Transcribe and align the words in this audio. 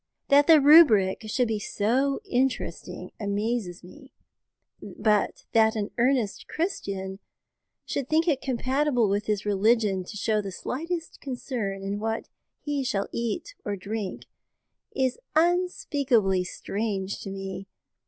That 0.29 0.47
the 0.47 0.59
rubric 0.59 1.21
should 1.27 1.47
be 1.47 1.59
so 1.59 2.21
interesting 2.25 3.11
amazes 3.19 3.83
me, 3.83 4.11
but 4.81 5.45
that 5.51 5.75
an 5.75 5.91
earnest 5.99 6.47
Christian 6.47 7.19
should 7.85 8.09
think 8.09 8.27
it 8.27 8.41
compatible 8.41 9.07
with 9.09 9.27
his 9.27 9.45
religion 9.45 10.03
to 10.05 10.17
show 10.17 10.41
the 10.41 10.51
slightest 10.51 11.21
concern 11.21 11.83
in 11.83 11.99
what 11.99 12.29
he 12.61 12.83
shall 12.83 13.09
eat 13.11 13.53
or 13.63 13.75
drink 13.75 14.25
is 14.95 15.19
unspeakably 15.35 16.45
strange 16.45 17.19
to 17.21 17.29
me. 17.29 17.67